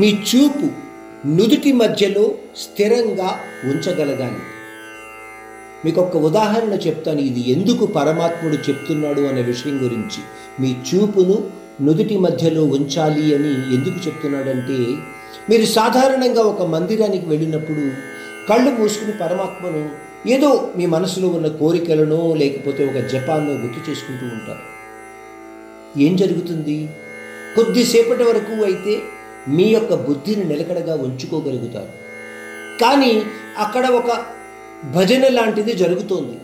[0.00, 0.83] మీ చూపు
[1.26, 4.42] నుదుటి మధ్యలో స్థిరంగా ఉంచగలగాలి.
[5.84, 7.20] మీకు ఒక ఉదాహరణ చెప్తాను.
[7.20, 10.20] ఇది ఎందుకు పరమాత్ముడు చెప్తున్నాడు అనే విషయం గురించి.
[10.60, 11.50] మీ చూపును
[11.82, 15.02] నుదుటి మధ్యలో ఉంచాలి అని ఎందుకు చెప్తున్నాడంటే
[15.50, 17.90] మీరు సాధారణంగా ఒక మందిరానికి వెళ్ళినప్పుడు
[18.48, 19.90] కళ్ళు మూసుకుని పరమాత్మను
[20.28, 24.74] ఏదో మీ మనసులో ఉన్న కోరికలను లేకపోతే ఒక జపాన్నో గుర్తు చేసుకుంటూ ఉంటారు.
[26.00, 26.88] ఏం జరుగుతుంది?
[27.56, 29.00] కొద్దిసేపటి వరకు అయితే
[29.48, 32.04] మీ యొక్క బుద్ధిని నిలకడగా ఉంచుకోగలుగుతారు.
[32.80, 33.22] కానీ
[33.58, 34.24] అక్కడ ఒక
[34.94, 36.40] భజన లాంటిది జరుగుతోంది.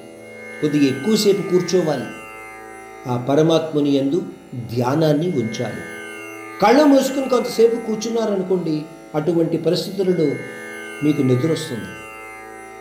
[0.60, 2.04] కొద్దిగా ఎక్కువసేపు కూర్చోవాలి.
[3.06, 4.22] ఆ పరమాత్ముని యందు
[4.54, 5.82] ధ్యానాన్ని ఉంచాలి.
[6.62, 8.82] కళ్ళు మూసుకుని కొంతసేపు కూర్చున్నారనుకోండి
[9.14, 10.34] అటువంటి పరిస్థితులలో
[11.04, 11.84] మీకు నిద్ర వస్తుంది.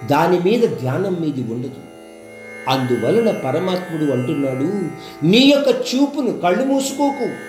[0.07, 1.81] దాని మీద ధ్యానం మీది ఉండదు.
[2.69, 4.89] అందువలన పరమాత్ముడు అంటున్నాడు
[5.25, 7.48] నీ యొక్క చూపును కళ్ళు మూసుకోకు.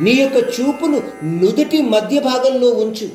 [0.00, 3.08] నీ యొక్క చూపును నుదుటి మధ్య భాగంలో ఉంచు.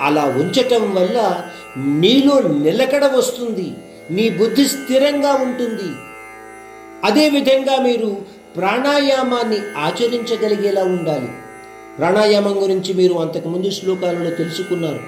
[0.00, 1.44] అలా ఉంచటం వల్ల
[1.76, 3.72] నీలో నిలకడ వస్తుంది
[4.10, 5.92] నీ బుద్ధి స్థిరంగా ఉంటుంది.
[7.04, 8.16] అదేవిధంగా మీరు
[8.56, 11.28] ప్రాణాయామాన్ని ఆచరించగలిగేలా ఉండాలి.
[11.98, 15.00] ప్రాణాయామం గురించి మీరు అంతకుముందు శ్లోకాలలో తెలుసుకున్నారు.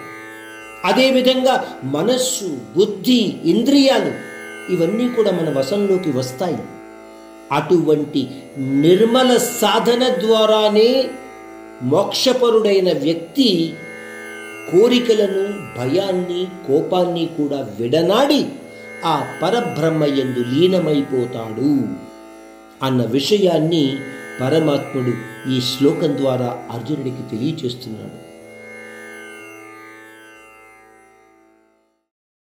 [0.84, 4.32] అదేవిధంగా మనస్సు బుద్ధి ఇంద్రియాలు
[4.72, 6.58] ఇవన్నీ కూడా మన వశంలోకి వస్తాయి.
[7.52, 8.22] అటువంటి
[8.58, 10.90] నిర్మల సాధన ద్వారానే
[11.82, 13.74] మోక్షపరుడైన వ్యక్తి
[14.70, 15.44] కోరికలను
[15.78, 18.42] భయాన్ని కోపాన్ని కూడా విడనాడి
[19.04, 21.72] ఆ పరబ్రహ్మ ఎందు లీనమైపోతాడు
[22.82, 23.84] అన్న విషయాన్ని
[24.40, 25.12] పరమాత్ముడు
[25.52, 28.31] ఈ శ్లోకం ద్వారా అర్జునుడికి తెలియచేస్తున్నాడు.